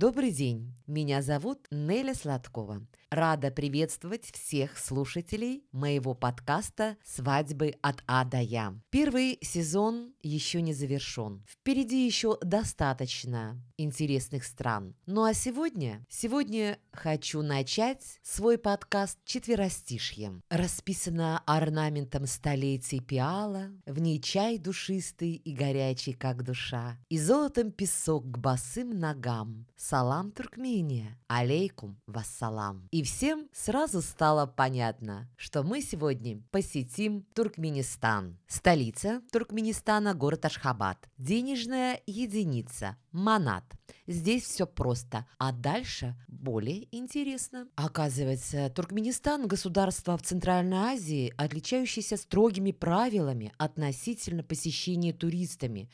Добрый 0.00 0.30
день, 0.30 0.74
меня 0.86 1.20
зовут 1.20 1.66
Неля 1.70 2.14
Сладкова. 2.14 2.80
Рада 3.10 3.50
приветствовать 3.50 4.30
всех 4.30 4.78
слушателей 4.78 5.64
моего 5.72 6.14
подкаста 6.14 6.96
«Свадьбы 7.04 7.74
от 7.82 8.04
А 8.06 8.24
до 8.24 8.38
Я». 8.38 8.72
Первый 8.90 9.36
сезон 9.42 10.14
еще 10.22 10.62
не 10.62 10.72
завершен. 10.72 11.44
Впереди 11.48 12.06
еще 12.06 12.38
достаточно 12.40 13.60
интересных 13.76 14.44
стран. 14.44 14.94
Ну 15.06 15.24
а 15.24 15.34
сегодня, 15.34 16.06
сегодня 16.08 16.78
хочу 16.92 17.42
начать 17.42 18.20
свой 18.22 18.58
подкаст 18.58 19.18
четверостишьем. 19.24 20.44
Расписано 20.48 21.42
орнаментом 21.46 22.26
столетий 22.26 23.00
пиала, 23.00 23.70
в 23.86 23.98
ней 23.98 24.20
чай 24.20 24.58
душистый 24.58 25.32
и 25.32 25.52
горячий, 25.52 26.12
как 26.12 26.44
душа, 26.44 26.96
и 27.08 27.18
золотом 27.18 27.72
песок 27.72 28.30
к 28.30 28.38
босым 28.38 28.90
ногам. 28.90 29.66
Салам, 29.76 30.30
Туркмения, 30.30 31.18
алейкум 31.26 31.98
вассалам. 32.06 32.86
И 32.92 32.99
всем 33.02 33.48
сразу 33.52 34.02
стало 34.02 34.46
понятно, 34.46 35.28
что 35.36 35.62
мы 35.62 35.80
сегодня 35.80 36.42
посетим 36.50 37.26
Туркменистан. 37.34 38.38
Столица 38.46 39.22
Туркменистана– 39.32 40.14
город 40.14 40.44
Ашхабад. 40.44 41.08
Денежная 41.18 42.00
единица– 42.06 42.96
манат. 43.12 43.64
Здесь 44.06 44.44
все 44.44 44.66
просто, 44.66 45.26
а 45.38 45.52
дальше 45.52 46.16
более 46.28 46.88
интересно. 46.94 47.68
Оказывается, 47.76 48.70
Туркменистан– 48.70 49.46
государство 49.48 50.16
в 50.16 50.22
Центральной 50.22 50.76
Азии, 50.76 51.32
отличающееся 51.36 52.16
строгими 52.16 52.72
правилами 52.72 53.52
относительно 53.58 54.42
посещения 54.42 55.12
туристами. 55.12 55.90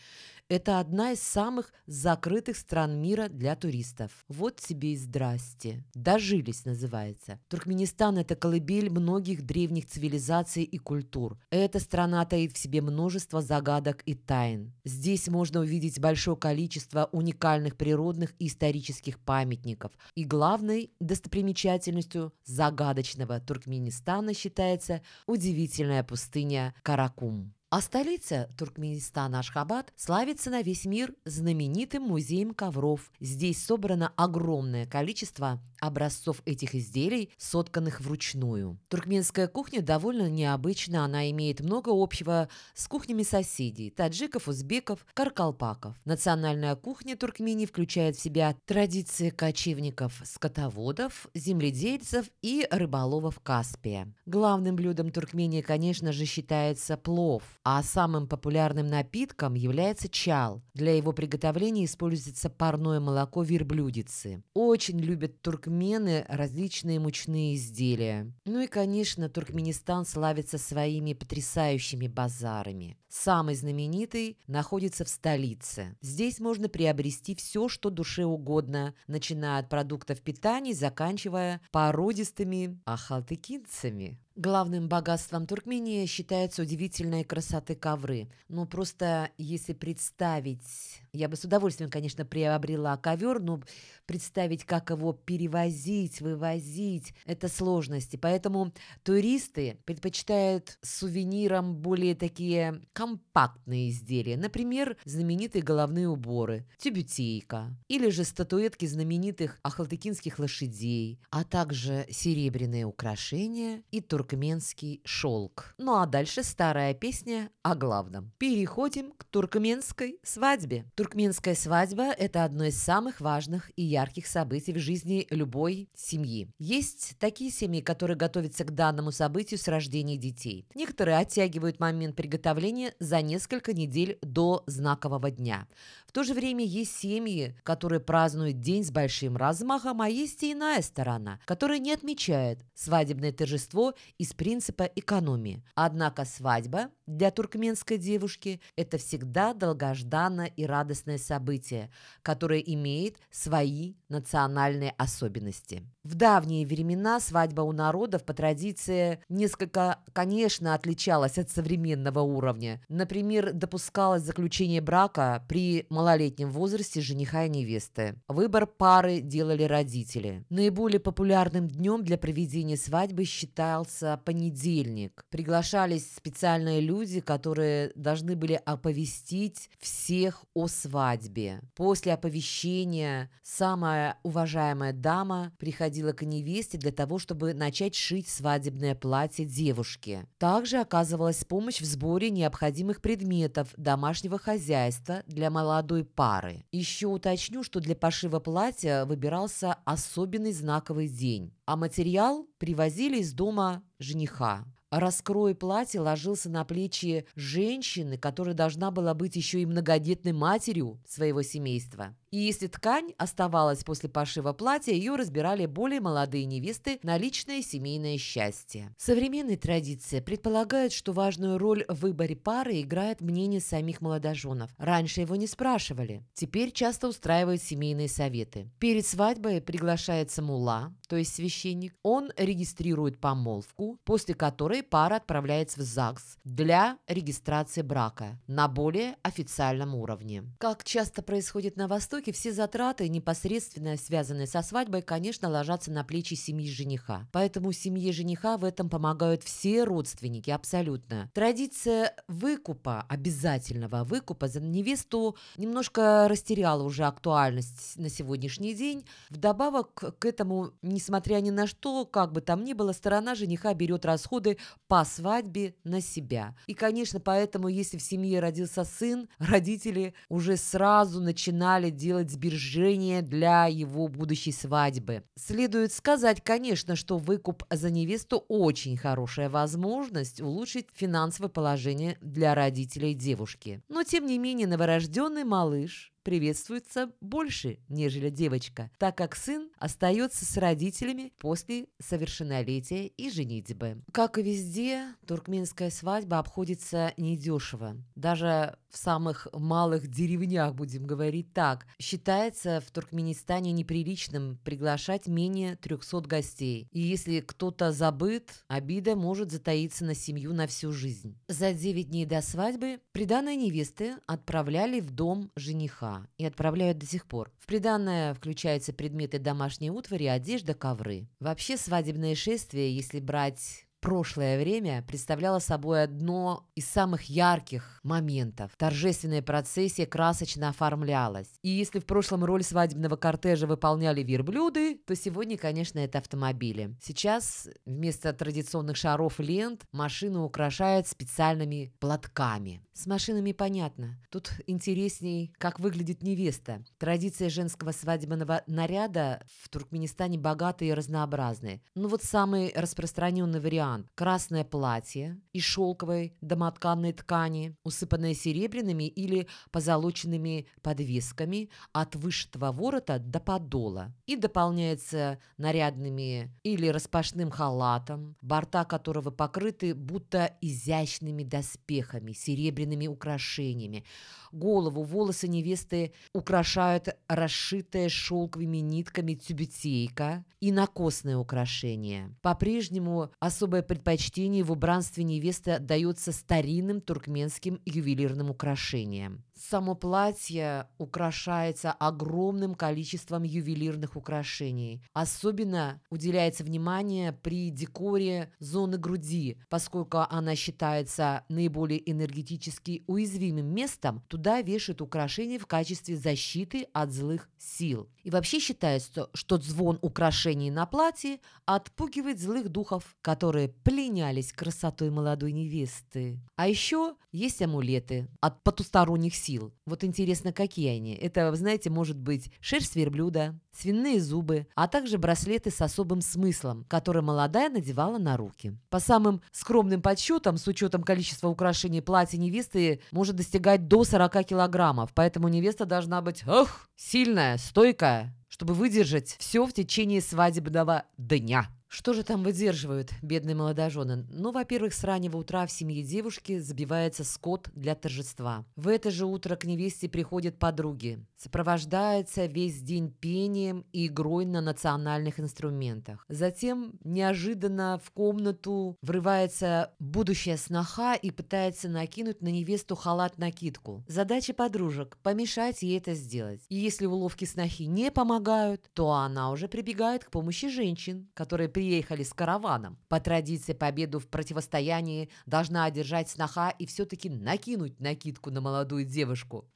Это 0.48 0.78
одна 0.78 1.10
из 1.10 1.20
самых 1.20 1.73
закрытых 1.86 2.56
стран 2.56 3.00
мира 3.02 3.28
для 3.28 3.56
туристов. 3.56 4.12
Вот 4.28 4.60
тебе 4.60 4.92
и 4.92 4.96
здрасте. 4.96 5.82
Дожились, 5.92 6.64
называется. 6.64 7.41
Туркменистан– 7.48 8.18
это 8.18 8.37
колыбель 8.37 8.88
многих 8.88 9.45
древних 9.45 9.87
цивилизаций 9.87 10.62
и 10.62 10.79
культур. 10.79 11.37
Эта 11.51 11.80
страна 11.80 12.24
таит 12.26 12.52
в 12.52 12.59
себе 12.59 12.80
множество 12.80 13.43
загадок 13.43 14.02
и 14.07 14.15
тайн. 14.15 14.73
Здесь 14.85 15.26
можно 15.26 15.60
увидеть 15.60 15.98
большое 15.98 16.37
количество 16.37 17.09
уникальных 17.10 17.76
природных 17.76 18.32
и 18.38 18.46
исторических 18.46 19.18
памятников. 19.18 19.90
И 20.15 20.24
главной 20.24 20.92
достопримечательностью 21.01 22.32
загадочного 22.45 23.40
Туркменистана 23.40 24.32
считается 24.32 25.02
удивительная 25.26 26.04
пустыня 26.04 26.73
Каракум. 26.85 27.55
А 27.68 27.80
столица 27.80 28.48
Туркменистана 28.56 29.40
Ашхабад 29.40 29.92
славится 29.96 30.50
на 30.50 30.62
весь 30.62 30.84
мир 30.84 31.12
знаменитым 31.24 32.04
музеем 32.04 32.54
ковров. 32.54 33.10
Здесь 33.18 33.64
собрано 33.64 34.12
огромное 34.16 34.86
количество 34.86 35.60
образцов 35.80 36.43
этих 36.45 36.74
изделий, 36.74 37.30
сотканных 37.37 38.01
вручную. 38.01 38.79
Туркменская 38.88 39.49
кухня 39.49 39.82
довольно 39.82 40.29
необычна, 40.29 41.05
она 41.05 41.30
имеет 41.30 41.60
много 41.60 41.91
общего 41.93 42.49
с 42.74 42.87
кухнями 42.88 43.23
соседей– 43.23 43.91
таджиков, 43.97 44.49
узбеков, 44.49 45.07
каркалпаков. 45.15 45.95
Национальная 46.04 46.77
кухня 46.77 47.16
Туркмении 47.16 47.66
включает 47.66 48.16
в 48.16 48.23
себя 48.23 48.57
традиции 48.65 49.30
кочевников, 49.30 50.21
скотоводов, 50.24 51.29
земледельцев 51.35 52.27
и 52.43 52.66
рыболовов 52.71 53.41
Каспия. 53.41 54.13
Главным 54.27 54.77
блюдом 54.77 55.10
Туркмении, 55.10 55.60
конечно 55.60 56.13
же, 56.13 56.24
считается 56.24 56.97
плов– 56.97 57.43
а 57.69 57.82
самым 57.82 58.29
популярным 58.29 58.87
напитком 58.87 59.54
является 59.54 60.09
чал. 60.09 60.63
Для 60.73 60.97
его 60.97 61.13
приготовления 61.13 61.85
используется 61.85 62.49
парное 62.49 63.01
молоко 63.01 63.43
верблюдицы. 63.43 64.44
Очень 64.54 65.00
любят 65.00 65.43
туркмены 65.66 66.25
различные 66.28 67.00
мучные 67.00 67.56
изделия. 67.56 68.32
Ну 68.44 68.60
и, 68.60 68.66
конечно, 68.69 69.28
Туркменистан 69.28 70.06
славится 70.06 70.58
своими 70.58 71.12
потрясающими 71.12 72.06
базарами. 72.06 72.96
Самый 73.08 73.56
знаменитый 73.56 74.38
находится 74.46 75.04
в 75.04 75.08
столице. 75.08 75.96
Здесь 76.00 76.38
можно 76.38 76.68
приобрести 76.68 77.34
все, 77.34 77.68
что 77.68 77.91
душе 77.91 78.24
угодно, 78.24 78.94
начиная 79.08 79.58
от 79.58 79.68
продуктов 79.68 80.20
питания, 80.20 80.72
заканчивая 80.72 81.60
породистыми 81.72 82.80
ахалтыкинцами. 82.84 84.18
Главным 84.36 84.86
богатством 84.86 85.47
Туркмении 85.47 86.04
считаются 86.04 86.60
удивительной 86.60 87.24
красоты 87.24 87.74
ковры. 87.74 88.28
Ну, 88.48 88.66
просто 88.66 89.30
если 89.38 89.72
представить 89.72 91.00
я 91.16 91.28
бы 91.28 91.36
с 91.36 91.44
удовольствием, 91.44 91.91
конечно, 91.91 92.24
приобрела 92.24 92.97
ковер, 92.97 93.41
но 93.41 93.60
представить, 94.04 94.64
как 94.64 94.91
его 94.91 95.12
перевозить, 95.12 96.20
вывозить, 96.20 97.14
это 97.24 97.48
сложности. 97.48 98.16
Поэтому 98.16 98.72
туристы 99.02 99.78
предпочитают 99.84 100.78
сувенирам 100.82 101.74
более 101.74 102.14
такие 102.14 102.82
компактные 102.92 103.91
изделия. 103.91 104.36
Например, 104.36 104.97
знаменитые 105.04 105.62
головные 105.62 106.08
уборы, 106.08 106.66
тюбютейка 106.78 107.74
или 107.88 108.10
же 108.10 108.24
статуэтки 108.24 108.86
знаменитых 108.86 109.58
ахалтыкинских 109.62 110.38
лошадей, 110.38 111.18
а 111.30 111.44
также 111.44 112.06
серебряные 112.10 112.84
украшения 112.84 113.82
и 113.91 114.00
туркменский 114.26 115.00
шелк. 115.04 115.75
Ну 115.78 115.97
а 115.97 116.06
дальше 116.06 116.42
старая 116.42 116.94
песня 116.94 117.50
о 117.62 117.76
главном. 117.76 118.32
Переходим 118.38 119.12
к 119.12 119.22
туркменской 119.25 120.19
свадьбе. 120.25 120.84
Туркменская 120.97 121.54
свадьба– 121.54 122.10
это 122.19 122.44
одно 122.44 122.65
из 122.65 122.76
самых 122.76 123.20
важных 123.20 123.70
и 123.76 123.82
ярких 123.82 124.26
событий 124.26 124.72
в 124.72 124.78
жизни 124.78 125.28
любой 125.31 125.88
семьи. 125.94 126.48
Есть 126.59 127.15
такие 127.20 127.53
семьи, 127.53 127.81
которые 127.81 128.16
готовятся 128.16 128.65
к 128.65 128.75
данному 128.75 129.12
событию 129.12 129.59
с 129.59 129.69
рождения 129.69 130.16
детей. 130.16 130.66
Некоторые 130.75 131.19
оттягивают 131.19 131.78
момент 131.78 132.16
приготовления 132.16 132.94
за 132.98 133.22
несколько 133.22 133.72
недель 133.72 134.19
до 134.22 134.65
знакового 134.66 135.31
дня. 135.31 135.69
В 136.09 136.12
то 136.12 136.25
же 136.25 136.34
время 136.34 136.65
есть 136.65 136.97
семьи, 136.97 137.56
которые 137.62 138.00
празднуют 138.00 138.59
день 138.60 138.82
с 138.82 138.91
большим 138.91 139.36
размахом, 139.36 140.00
а 140.00 140.09
есть 140.09 140.42
и 140.42 140.53
иная 140.53 140.82
сторона, 140.82 141.38
которая 141.44 141.78
не 141.78 141.92
отмечает 141.92 142.65
свадебное 142.75 143.32
торжество 143.32 143.94
из 144.19 144.32
принципа 144.32 144.84
экономии. 144.84 145.62
Однако 145.75 146.25
свадьба 146.25 146.91
для 147.06 147.31
туркменской 147.31 147.99
девушки– 147.99 148.60
это 148.77 148.99
всегда 148.99 149.54
долгожданное 149.54 150.47
и 150.47 150.65
радостное 150.66 151.19
событие, 151.19 151.91
которое 152.22 152.60
имеет 152.60 153.16
свои 153.31 153.94
национальные 154.09 154.94
особенности. 154.99 155.82
В 156.06 156.14
давние 156.14 156.64
времена 156.64 157.18
свадьба 157.18 157.62
у 157.62 157.72
народов 157.72 158.22
по 158.22 158.32
традиции 158.32 159.18
несколько, 159.28 159.98
конечно, 160.12 160.72
отличалась 160.72 161.36
от 161.36 161.50
современного 161.50 162.20
уровня. 162.20 162.80
Например, 162.88 163.52
допускалось 163.52 164.22
заключение 164.22 164.80
брака 164.80 165.44
при 165.48 165.84
малолетнем 165.90 166.52
возрасте 166.52 167.00
жениха 167.00 167.46
и 167.46 167.48
невесты. 167.48 168.14
Выбор 168.28 168.68
пары 168.68 169.18
делали 169.20 169.64
родители. 169.64 170.44
Наиболее 170.48 171.00
популярным 171.00 171.66
днем 171.66 172.04
для 172.04 172.18
проведения 172.18 172.76
свадьбы 172.76 173.24
считался 173.24 174.20
понедельник. 174.24 175.24
Приглашались 175.30 176.14
специальные 176.14 176.82
люди, 176.82 177.18
которые 177.18 177.90
должны 177.96 178.36
были 178.36 178.60
оповестить 178.64 179.70
всех 179.80 180.44
о 180.54 180.68
свадьбе. 180.68 181.62
После 181.74 182.12
оповещения 182.12 183.28
самая 183.42 184.18
уважаемая 184.22 184.92
дама 184.92 185.50
приходила 185.58 185.95
к 186.12 186.22
невесте 186.22 186.78
для 186.78 186.92
того, 186.92 187.18
чтобы 187.18 187.54
начать 187.54 187.94
шить 187.94 188.28
свадебное 188.28 188.94
платье 188.94 189.44
девушке. 189.44 190.26
Также 190.38 190.78
оказывалась 190.78 191.44
помощь 191.44 191.80
в 191.80 191.84
сборе 191.84 192.30
необходимых 192.30 193.00
предметов 193.00 193.68
домашнего 193.76 194.38
хозяйства 194.38 195.22
для 195.26 195.50
молодой 195.50 196.04
пары. 196.04 196.64
Еще 196.72 197.06
уточню, 197.06 197.62
что 197.62 197.80
для 197.80 197.94
пошива 197.94 198.40
платья 198.40 199.04
выбирался 199.04 199.74
особенный 199.84 200.53
знаковый 200.53 201.09
день, 201.09 201.53
а 201.65 201.76
материал 201.76 202.47
привозили 202.59 203.18
из 203.18 203.32
дома 203.32 203.82
жениха. 203.98 204.65
Раскрой 204.91 205.56
платье 205.56 206.00
ложился 206.00 206.48
на 206.48 206.65
плечи 206.65 207.26
женщины, 207.34 208.16
которая 208.16 208.54
должна 208.54 208.92
была 208.92 209.15
быть 209.15 209.34
еще 209.34 209.60
и 209.60 209.66
многодетной 209.66 210.32
матерью 210.32 211.03
своего 211.06 211.42
семейства. 211.42 212.15
И 212.30 212.38
если 212.38 212.66
ткань 212.66 213.12
оставалась 213.18 213.84
после 213.84 214.08
пошива 214.08 214.52
платья, 214.52 214.92
ее 214.92 215.16
разбирали 215.16 215.66
более 215.66 216.00
молодые 216.00 216.44
невесты 216.44 216.98
на 217.02 217.18
личное 217.18 217.62
семейное 217.62 218.18
счастье. 218.18 218.94
Современные 218.98 219.56
традиции 219.56 220.20
предполагают, 220.20 220.92
что 220.92 221.12
важную 221.12 221.58
роль 221.58 221.84
в 221.88 222.00
выборе 222.00 222.36
пары 222.36 222.80
играет 222.80 223.20
мнение 223.20 223.60
самих 223.60 224.00
молодоженов. 224.00 224.70
Раньше 224.78 225.20
его 225.20 225.36
не 225.36 225.46
спрашивали. 225.46 226.24
Теперь 226.34 226.72
часто 226.72 227.08
устраивают 227.08 227.62
семейные 227.62 228.08
советы. 228.08 228.70
Перед 228.78 229.06
свадьбой 229.06 229.60
приглашается 229.60 230.42
мула, 230.42 230.94
то 231.08 231.16
есть 231.16 231.34
священник. 231.34 231.94
Он 232.02 232.30
регистрирует 232.36 233.20
помолвку, 233.20 233.98
после 234.04 234.34
которой 234.34 234.82
пара 234.82 235.16
отправляется 235.16 235.80
в 235.80 235.82
ЗАГС 235.82 236.38
для 236.44 236.98
регистрации 237.06 237.82
брака 237.82 238.40
на 238.46 238.68
более 238.68 239.16
официальном 239.22 239.94
уровне. 239.94 240.44
Как 240.58 240.84
часто 240.84 241.22
происходит 241.22 241.76
на 241.76 241.88
Востоке, 241.88 242.25
как 242.26 242.34
и 242.34 242.36
все 242.36 242.52
затраты, 242.52 243.08
непосредственно 243.08 243.96
связанные 243.96 244.48
со 244.48 244.62
свадьбой, 244.62 245.02
конечно, 245.02 245.48
ложатся 245.48 245.92
на 245.92 246.02
плечи 246.02 246.34
семьи 246.34 246.68
жениха. 246.68 247.28
Поэтому 247.30 247.70
семье 247.70 248.12
жениха 248.12 248.56
в 248.56 248.64
этом 248.64 248.88
помогают 248.90 249.44
все 249.44 249.84
родственники, 249.84 250.50
абсолютно. 250.50 251.30
Традиция 251.34 252.16
выкупа, 252.26 253.06
обязательного 253.08 254.02
выкупа 254.02 254.48
за 254.48 254.60
невесту 254.60 255.36
немножко 255.56 256.26
растеряла 256.28 256.82
уже 256.82 257.05
актуальность 257.05 257.96
на 257.96 258.08
сегодняшний 258.08 258.75
день. 258.75 259.05
Вдобавок 259.31 260.17
к 260.19 260.25
этому, 260.25 260.73
несмотря 260.82 261.40
ни 261.40 261.50
на 261.50 261.69
что, 261.69 262.06
как 262.06 262.32
бы 262.32 262.40
там 262.40 262.64
ни 262.64 262.73
было, 262.73 262.90
сторона 262.93 263.37
жениха 263.37 263.73
берет 263.73 264.05
расходы 264.05 264.58
по 264.88 265.05
свадьбе 265.05 265.76
на 265.84 266.00
себя. 266.00 266.56
И, 266.67 266.75
конечно, 266.75 267.20
поэтому, 267.20 267.69
если 267.69 267.99
в 267.99 268.02
семье 268.02 268.40
родился 268.40 268.82
сын, 268.82 269.28
родители 269.38 270.14
уже 270.28 270.56
сразу 270.56 271.20
начинали 271.20 271.90
делать 271.90 272.06
сбережения 272.31 273.23
для 273.23 273.67
его 273.67 274.08
будущей 274.08 274.53
свадьбы. 274.53 275.25
Следует 275.37 275.93
сказать, 275.93 276.43
конечно, 276.43 276.97
что 276.97 277.19
выкуп 277.19 277.64
за 277.70 277.91
невесту 277.91 278.44
очень 278.49 278.97
хорошая 278.97 279.50
возможность 279.50 280.41
улучшить 280.41 280.88
финансовое 280.94 281.49
положение 281.49 282.19
для 282.20 282.55
родителей 282.55 283.14
девушки. 283.14 283.82
Но, 283.88 284.03
тем 284.03 284.26
не 284.26 284.38
менее, 284.38 284.67
новорожденный 284.67 285.44
малыш 285.44 286.12
приветствуется 286.26 287.12
больше, 287.20 287.78
нежели 287.88 288.31
девочка, 288.31 288.90
так 288.99 289.17
как 289.17 289.37
сын 289.37 289.70
остается 289.78 290.44
с 290.44 290.56
родителями 290.56 291.32
после 291.38 291.87
совершеннолетия 292.00 293.06
и 293.06 293.31
женитьбы. 293.31 294.02
Как 294.11 294.37
и 294.37 294.43
везде, 294.43 295.14
туркменская 295.25 295.88
свадьба 295.88 296.40
обходится 296.40 297.14
недешево. 297.17 297.96
Даже 298.17 298.76
в 298.90 298.99
самых 298.99 299.46
малых 299.52 300.08
деревнях, 300.08 300.75
будем 300.75 301.06
говорить 301.06 301.52
так, 301.52 301.87
считается 302.00 302.81
в 302.81 302.90
Туркменистане 302.90 303.70
неприличным 303.70 304.58
приглашать 304.64 305.28
менее 305.28 305.76
300 305.76 306.23
гостей. 306.23 306.88
И 306.90 307.00
если 307.00 307.38
кто-то 307.40 307.93
забыт, 307.93 308.64
обида 308.67 309.14
может 309.14 309.52
затаиться 309.52 310.05
на 310.05 310.14
семью 310.14 310.55
на 310.55 310.67
всю 310.67 310.90
жизнь. 310.90 311.38
За 311.46 311.73
9 311.73 312.08
дней 312.08 312.26
до 312.26 312.40
свадьбы 312.43 312.99
приданные 313.12 313.56
невесты 313.56 314.17
отправляли 314.26 314.99
в 314.99 315.11
дом 315.11 315.52
жениха 315.55 316.16
и 316.39 316.45
отправляют 316.45 316.99
до 316.99 317.07
сих 317.07 317.27
пор. 317.27 317.53
В 317.59 317.67
приданное 317.67 318.35
включаются 318.35 318.93
предметы 318.93 319.39
домашней 319.39 319.91
утвари, 319.91 320.25
одежда, 320.25 320.75
ковры. 320.75 321.29
Вообще 321.41 321.77
свадебное 321.77 322.35
шествие, 322.35 322.95
если 322.95 323.21
брать 323.21 323.86
прошлое 324.06 324.56
время 324.56 325.03
представляло 325.03 325.58
собой 325.58 326.05
одно 326.05 326.70
из 326.76 326.87
самых 326.87 327.23
ярких 327.23 327.99
моментов. 328.05 328.70
Торжественная 328.79 329.43
процессия 329.43 330.06
красочно 330.06 330.69
оформлялась. 330.69 331.49
И 331.62 331.70
если 331.70 331.99
в 331.99 332.06
прошлом 332.06 332.44
роль 332.44 332.62
свадебного 332.62 333.17
кортежа 333.17 333.67
выполняли 333.67 334.23
верблюды, 334.23 334.94
то 334.94 335.17
сегодня, 335.17 335.58
конечно, 335.58 335.99
это 335.99 336.19
автомобили. 336.19 336.97
Сейчас 337.03 337.69
вместо 337.85 338.32
традиционных 338.32 338.97
шаров 338.97 339.41
лент 339.41 339.82
машину 339.91 340.44
украшают 340.44 341.09
специальными 341.09 341.93
платками. 341.99 342.82
С 342.93 343.06
машинами 343.06 343.50
понятно. 343.50 344.20
Тут 344.31 344.52
интересней, 344.69 345.52
как 345.59 345.81
выглядит 345.81 346.23
невеста. 346.23 346.85
Традиция 346.99 347.50
женского 347.50 347.91
свадебного 347.91 348.62
наряда 348.69 349.44
в 349.62 349.69
Туркменистане 349.69 350.38
богатая 350.38 350.91
и 350.91 350.94
разнообразная. 350.94 351.82
Ну 351.97 352.06
вот 352.06 352.23
самый 352.23 352.73
распространенный 352.73 353.59
вариант 353.59 353.96
вариант. 353.97 354.11
Красное 354.15 354.65
платье 354.65 355.41
из 355.53 355.63
шелковой 355.63 356.35
домотканной 356.41 357.13
ткани, 357.13 357.77
усыпанное 357.85 358.35
серебряными 358.35 359.05
или 359.05 359.47
позолоченными 359.71 360.67
подвесками 360.83 361.71
от 361.93 362.15
вышитого 362.15 362.73
ворота 362.73 363.19
до 363.19 363.41
подола 363.41 364.15
и 364.27 364.37
дополняется 364.37 365.39
нарядными 365.59 366.53
или 366.63 366.89
распашным 366.89 367.51
халатом, 367.51 368.37
борта 368.43 368.85
которого 368.85 369.31
покрыты 369.31 369.95
будто 369.95 370.57
изящными 370.61 371.43
доспехами, 371.43 372.33
серебряными 372.33 373.07
украшениями. 373.07 374.05
Голову, 374.53 375.03
волосы 375.03 375.49
невесты 375.49 376.13
украшают 376.33 377.09
расшитая 377.29 378.09
шелковыми 378.09 378.79
нитками 378.79 379.35
тюбетейка 379.35 380.45
и 380.61 380.73
накосное 380.73 381.37
украшение. 381.37 382.35
По-прежнему 382.43 383.31
особое 383.39 383.83
предпочтение 383.87 384.62
в 384.62 384.73
убранстве 384.73 385.25
невесты 385.25 385.71
отдается 385.73 386.33
старинным 386.33 387.00
туркменским 387.00 387.81
ювелирным 387.87 388.50
украшениям. 388.50 389.43
Само 389.58 389.94
платье 389.94 390.87
украшается 390.99 391.91
огромным 391.91 392.75
количеством 392.75 393.43
ювелирных 393.43 394.14
украшений. 394.14 395.03
Особенно 395.14 396.03
уделяется 396.11 396.62
внимание 396.62 397.32
при 397.32 397.70
декоре 397.70 398.53
зоны 398.58 398.99
груди, 398.99 399.58
поскольку 399.70 400.19
она 400.29 400.55
считается 400.56 401.44
наиболее 401.49 402.11
энергетически 402.11 403.03
уязвимым 403.06 403.67
местом, 403.67 404.23
туда 404.29 404.61
вешают 404.61 405.00
украшения 405.00 405.59
в 405.59 405.67
качестве 405.67 406.17
защиты 406.17 406.87
от 406.93 407.12
злых 407.12 407.49
сил. 407.56 408.11
И 408.25 408.31
вообще 408.31 408.59
считается, 408.59 409.31
что 409.32 409.56
звон 409.56 409.99
украшений 410.02 410.70
на 410.70 410.85
платье 410.85 411.38
отпугивает 411.64 412.41
злых 412.41 412.69
духов, 412.69 413.17
которые 413.23 413.69
пленялись 413.69 414.52
красотой 414.52 415.11
молодой 415.11 415.52
невесты. 415.52 416.41
А 416.56 416.69
еще 416.69 417.14
есть 417.32 417.62
амулеты 417.62 418.29
от 418.41 418.62
потусторонних 418.62 419.35
сил. 419.35 419.46
Вот 419.87 420.05
интересно, 420.05 420.53
какие 420.53 420.89
они. 420.97 421.15
Это, 421.15 421.55
знаете, 421.55 421.91
может 421.91 422.19
быть 422.19 422.51
шерсть 422.61 422.97
верблюда, 422.97 423.59
свиные 423.73 424.21
зубы, 424.21 424.67
а 424.75 424.89
также 424.89 425.19
браслеты 425.19 425.71
с 425.71 425.81
особым 425.81 426.21
смыслом, 426.21 426.85
которые 426.89 427.23
молодая 427.23 427.69
надевала 427.69 428.19
на 428.19 428.37
руки. 428.37 428.77
По 428.91 429.01
самым 429.01 429.41
скромным 429.53 430.03
подсчетам, 430.03 430.57
с 430.57 430.67
учетом 430.67 431.03
количества 431.03 431.49
украшений 431.49 432.01
платья 432.01 432.39
невесты 432.39 433.01
может 433.13 433.37
достигать 433.37 433.89
до 433.89 434.05
40 434.05 434.47
килограммов, 434.47 435.11
поэтому 435.15 435.49
невеста 435.49 435.85
должна 435.85 436.23
быть, 436.23 436.47
ох, 436.47 436.89
сильная, 436.97 437.59
стойкая, 437.59 438.35
чтобы 438.49 438.75
выдержать 438.75 439.37
все 439.39 439.67
в 439.67 439.73
течение 439.73 440.21
свадебного 440.21 441.05
дня. 441.19 441.69
Что 441.97 442.13
же 442.13 442.25
там 442.25 442.43
выдерживают 442.43 443.13
бедные 443.23 443.55
молодожены? 443.55 444.27
Ну, 444.29 444.53
во-первых, 444.53 444.93
с 444.93 445.03
раннего 445.03 445.39
утра 445.39 445.67
в 445.67 445.73
семье 445.73 446.03
девушки 446.03 446.59
забивается 446.59 447.25
скот 447.25 447.71
для 447.75 447.95
торжества. 447.95 448.67
В 448.77 448.89
это 448.89 449.11
же 449.11 449.25
утро 449.25 449.57
к 449.57 449.65
невесте 449.65 450.07
приходят 450.07 450.59
подруги. 450.59 451.25
Сопровождается 451.39 452.45
весь 452.45 452.83
день 452.83 453.11
пением 453.11 453.87
и 453.93 454.09
игрой 454.09 454.45
на 454.45 454.61
национальных 454.61 455.41
инструментах. 455.41 456.26
Затем 456.29 456.99
неожиданно 457.03 457.99
в 458.05 458.11
комнату 458.11 458.99
врывается 459.00 459.91
будущая 459.99 460.59
сноха 460.59 461.15
и 461.15 461.31
пытается 461.31 461.88
накинуть 461.88 462.43
на 462.43 462.49
невесту 462.49 462.95
халат-накидку. 462.95 464.05
Задача 464.07 464.53
подружек– 464.53 465.17
помешать 465.23 465.83
ей 465.83 465.97
это 465.97 466.12
сделать. 466.12 466.61
И 466.69 466.76
если 466.76 467.07
уловки 467.07 467.47
снохи 467.47 467.85
не 467.85 468.11
помогают, 468.11 468.91
то 468.93 469.12
она 469.12 469.50
уже 469.50 469.67
прибегает 469.67 470.26
к 470.26 470.31
помощи 470.31 470.69
женщин, 470.69 471.31
которые 471.33 471.71
приехали 471.87 472.25
с 472.25 472.33
караваном. 472.33 472.99
По 473.09 473.21
традиции 473.21 473.73
победу 473.73 474.19
в 474.19 474.26
противостоянии 474.26 475.28
должна 475.47 475.85
одержать 475.85 476.28
сноха 476.28 476.71
и 476.71 476.85
все-таки 476.85 477.31
накинуть 477.31 478.00
накидку 478.00 478.50
на 478.50 478.61
молодую 478.61 479.05
девушку. 479.05 479.69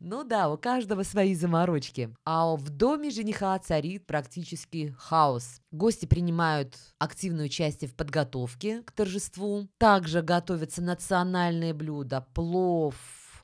Ну 0.00 0.24
да, 0.24 0.48
у 0.48 0.56
каждого 0.56 1.02
свои 1.02 1.34
заморочки. 1.34 2.14
А 2.24 2.56
в 2.56 2.70
доме 2.70 3.10
жениха 3.10 3.58
царит 3.58 4.06
практически 4.06 4.96
хаос. 4.98 5.60
Гости 5.70 6.06
принимают 6.06 6.78
активное 6.98 7.44
участие 7.44 7.90
в 7.90 7.94
подготовке 7.94 8.82
к 8.82 8.92
торжеству. 8.92 9.68
Также 9.76 10.22
готовятся 10.22 10.80
национальные 10.80 11.74
блюда, 11.74 12.26
плов, 12.32 12.94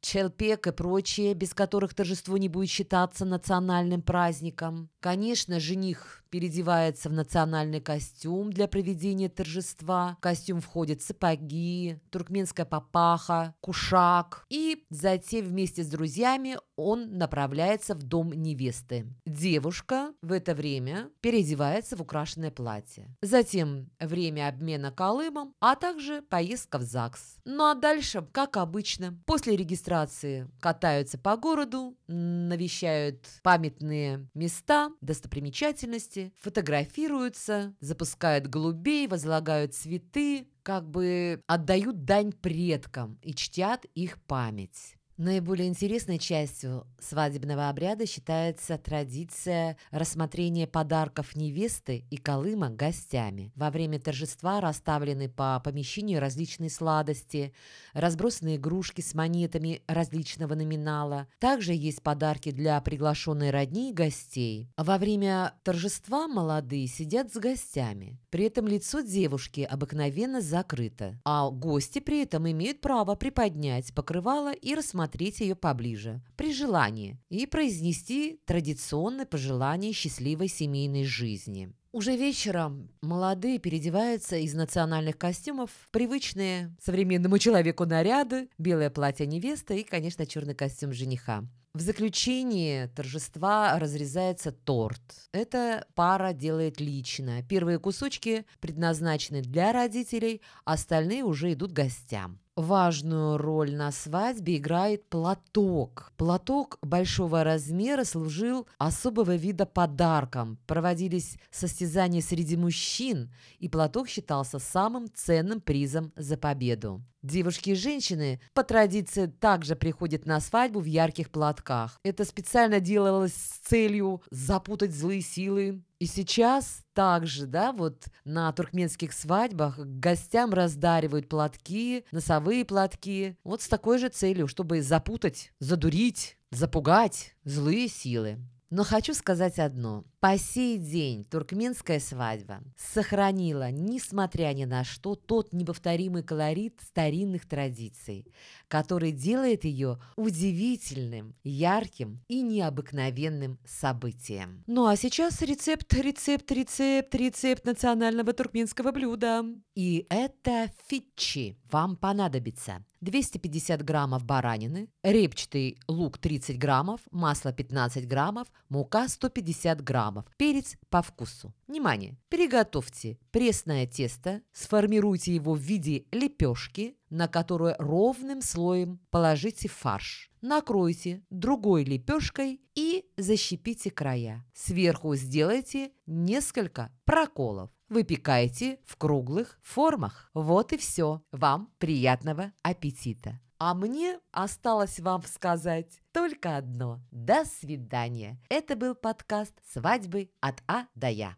челпек 0.00 0.66
и 0.68 0.72
прочее, 0.72 1.34
без 1.34 1.52
которых 1.52 1.92
торжество 1.94 2.36
не 2.36 2.48
будет 2.48 2.70
считаться 2.70 3.24
национальным 3.24 4.02
праздником. 4.02 4.88
Конечно, 5.00 5.60
жених 5.60 6.22
переодевается 6.30 7.08
в 7.08 7.12
национальный 7.12 7.80
костюм 7.80 8.52
для 8.52 8.68
проведения 8.68 9.28
торжества. 9.28 10.16
В 10.18 10.20
костюм 10.20 10.60
входят 10.60 11.02
сапоги, 11.02 11.98
туркменская 12.10 12.66
папаха, 12.66 13.54
кушак. 13.60 14.44
И 14.50 14.84
затем 14.90 15.46
вместе 15.46 15.82
с 15.82 15.88
друзьями 15.88 16.58
он 16.76 17.18
направляется 17.18 17.94
в 17.94 18.02
дом 18.02 18.32
невесты. 18.32 19.06
Девушка 19.24 20.12
в 20.22 20.32
это 20.32 20.54
время 20.54 21.10
переодевается 21.20 21.96
в 21.96 22.02
украшенное 22.02 22.50
платье. 22.50 23.14
Затем 23.22 23.90
время 23.98 24.48
обмена 24.48 24.92
колымом, 24.92 25.54
а 25.60 25.74
также 25.74 26.22
поездка 26.22 26.78
в 26.78 26.82
ЗАГС. 26.82 27.38
Ну 27.44 27.64
а 27.64 27.74
дальше, 27.74 28.26
как 28.32 28.56
обычно, 28.56 29.18
после 29.26 29.56
регистрации 29.56 30.48
катаются 30.60 31.18
по 31.18 31.36
городу, 31.36 31.96
навещают 32.06 33.26
памятные 33.42 34.28
места, 34.34 34.90
достопримечательности, 35.00 36.15
фотографируются, 36.38 37.74
запускают 37.80 38.46
голубей, 38.46 39.06
возлагают 39.06 39.74
цветы, 39.74 40.48
как 40.62 40.88
бы 40.88 41.40
отдают 41.46 42.04
дань 42.04 42.32
предкам 42.32 43.18
и 43.22 43.34
чтят 43.34 43.84
их 43.94 44.20
память. 44.24 44.95
Наиболее 45.18 45.68
интересной 45.68 46.18
частью 46.18 46.86
свадебного 46.98 47.70
обряда 47.70 48.04
считается 48.04 48.76
традиция 48.76 49.78
рассмотрения 49.90 50.66
подарков 50.66 51.34
невесты 51.34 52.04
и 52.10 52.18
Колыма 52.18 52.68
гостями. 52.68 53.50
Во 53.56 53.70
время 53.70 53.98
торжества 53.98 54.60
расставлены 54.60 55.30
по 55.30 55.58
помещению 55.64 56.20
различные 56.20 56.68
сладости, 56.68 57.54
разбросаны 57.94 58.56
игрушки 58.56 59.00
с 59.00 59.14
монетами 59.14 59.80
различного 59.86 60.54
номинала. 60.54 61.28
Также 61.38 61.72
есть 61.72 62.02
подарки 62.02 62.50
для 62.50 62.78
приглашенной 62.82 63.48
родни 63.48 63.92
и 63.92 63.94
гостей. 63.94 64.68
Во 64.76 64.98
время 64.98 65.54
торжества 65.62 66.28
молодые 66.28 66.88
сидят 66.88 67.32
с 67.32 67.38
гостями. 67.38 68.20
При 68.28 68.44
этом 68.44 68.68
лицо 68.68 69.00
девушки 69.00 69.62
обыкновенно 69.62 70.42
закрыто, 70.42 71.18
а 71.24 71.48
гости 71.48 72.00
при 72.00 72.20
этом 72.22 72.50
имеют 72.50 72.82
право 72.82 73.14
приподнять 73.14 73.94
покрывало 73.94 74.52
и 74.52 74.74
рассмотреть 74.74 75.05
рассмотреть 75.06 75.40
ее 75.40 75.54
поближе, 75.54 76.20
при 76.36 76.52
желании, 76.52 77.18
и 77.28 77.46
произнести 77.46 78.40
традиционное 78.44 79.24
пожелание 79.24 79.92
счастливой 79.92 80.48
семейной 80.48 81.04
жизни. 81.04 81.72
Уже 81.92 82.16
вечером 82.16 82.90
молодые 83.02 83.58
переодеваются 83.58 84.36
из 84.36 84.52
национальных 84.54 85.16
костюмов 85.16 85.70
привычные 85.92 86.76
современному 86.82 87.38
человеку 87.38 87.86
наряды, 87.86 88.48
белое 88.58 88.90
платье 88.90 89.26
невесты 89.26 89.80
и, 89.80 89.84
конечно, 89.84 90.26
черный 90.26 90.54
костюм 90.54 90.92
жениха. 90.92 91.44
В 91.72 91.80
заключении 91.80 92.86
торжества 92.86 93.78
разрезается 93.78 94.50
торт. 94.50 95.00
Это 95.32 95.86
пара 95.94 96.32
делает 96.32 96.80
лично. 96.80 97.42
Первые 97.42 97.78
кусочки 97.78 98.44
предназначены 98.60 99.42
для 99.42 99.72
родителей, 99.72 100.40
остальные 100.64 101.22
уже 101.22 101.52
идут 101.52 101.72
гостям. 101.72 102.40
Важную 102.56 103.36
роль 103.36 103.74
на 103.74 103.92
свадьбе 103.92 104.56
играет 104.56 105.06
платок. 105.10 106.10
Платок 106.16 106.78
большого 106.80 107.44
размера 107.44 108.04
служил 108.04 108.66
особого 108.78 109.36
вида 109.36 109.66
подарком. 109.66 110.58
Проводились 110.66 111.36
состязания 111.50 112.22
среди 112.22 112.56
мужчин, 112.56 113.30
и 113.58 113.68
платок 113.68 114.08
считался 114.08 114.58
самым 114.58 115.06
ценным 115.14 115.60
призом 115.60 116.14
за 116.16 116.38
победу. 116.38 117.02
Девушки 117.22 117.70
и 117.70 117.74
женщины 117.74 118.40
по 118.54 118.62
традиции 118.62 119.26
также 119.26 119.76
приходят 119.76 120.24
на 120.24 120.40
свадьбу 120.40 120.80
в 120.80 120.84
ярких 120.86 121.28
платках. 121.28 122.00
Это 122.04 122.24
специально 122.24 122.80
делалось 122.80 123.34
с 123.34 123.68
целью 123.68 124.22
запутать 124.30 124.94
злые 124.94 125.20
силы. 125.20 125.82
И 125.98 126.06
сейчас 126.06 126.84
также, 126.92 127.46
да, 127.46 127.72
вот 127.72 128.04
на 128.24 128.52
туркменских 128.52 129.14
свадьбах 129.14 129.78
гостям 129.78 130.52
раздаривают 130.52 131.28
платки, 131.28 132.04
носовые 132.12 132.66
платки. 132.66 133.36
Вот 133.44 133.62
с 133.62 133.68
такой 133.68 133.98
же 133.98 134.08
целью, 134.10 134.46
чтобы 134.46 134.82
запутать, 134.82 135.52
задурить, 135.58 136.36
запугать 136.50 137.34
злые 137.44 137.88
силы. 137.88 138.38
Но 138.68 138.84
хочу 138.84 139.14
сказать 139.14 139.58
одно. 139.58 140.04
По 140.18 140.38
сей 140.38 140.78
день 140.78 141.26
туркменская 141.26 142.00
свадьба 142.00 142.62
сохранила, 142.74 143.70
несмотря 143.70 144.54
ни 144.54 144.64
на 144.64 144.82
что, 144.82 145.14
тот 145.14 145.52
неповторимый 145.52 146.22
колорит 146.22 146.80
старинных 146.80 147.46
традиций, 147.46 148.26
который 148.66 149.12
делает 149.12 149.64
ее 149.64 150.00
удивительным, 150.16 151.34
ярким 151.44 152.24
и 152.28 152.40
необыкновенным 152.40 153.58
событием. 153.66 154.64
Ну 154.66 154.86
а 154.86 154.96
сейчас 154.96 155.42
рецепт, 155.42 155.92
рецепт, 155.92 156.50
рецепт, 156.50 157.14
рецепт 157.14 157.66
национального 157.66 158.32
туркменского 158.32 158.92
блюда. 158.92 159.44
И 159.74 160.06
это 160.08 160.70
фитчи. 160.88 161.58
Вам 161.70 161.94
понадобится 161.94 162.82
250 163.00 163.84
граммов 163.84 164.24
баранины, 164.24 164.88
репчатый 165.02 165.78
лук 165.86 166.18
30 166.18 166.58
граммов, 166.58 167.00
масло 167.10 167.52
15 167.52 168.08
граммов, 168.08 168.48
мука 168.68 169.08
150 169.08 169.82
граммов, 170.16 170.26
перец 170.36 170.76
по 170.90 171.02
вкусу. 171.02 171.54
Внимание! 171.66 172.16
Приготовьте 172.28 173.18
пресное 173.30 173.86
тесто, 173.86 174.42
сформируйте 174.52 175.34
его 175.34 175.54
в 175.54 175.58
виде 175.58 176.06
лепешки, 176.12 176.96
на 177.10 177.28
которую 177.28 177.74
ровным 177.78 178.42
слоем 178.42 179.00
положите 179.10 179.68
фарш. 179.68 180.30
Накройте 180.40 181.22
другой 181.30 181.84
лепешкой 181.84 182.60
и 182.74 183.04
защипите 183.16 183.90
края. 183.90 184.44
Сверху 184.54 185.14
сделайте 185.16 185.92
несколько 186.06 186.90
проколов. 187.04 187.70
Выпекайте 187.88 188.80
в 188.84 188.96
круглых 188.96 189.58
формах. 189.62 190.30
Вот 190.34 190.72
и 190.72 190.76
все. 190.76 191.22
Вам 191.30 191.70
приятного 191.78 192.52
аппетита! 192.62 193.40
А 193.58 193.74
мне 193.74 194.20
осталось 194.32 195.00
вам 195.00 195.22
сказать 195.22 196.00
только 196.12 196.56
одно. 196.58 197.00
До 197.10 197.44
свидания. 197.44 198.38
Это 198.50 198.76
был 198.76 198.94
подкаст 198.94 199.54
«Свадьбы 199.72 200.30
от 200.40 200.62
А 200.68 200.86
до 200.94 201.08
Я». 201.08 201.34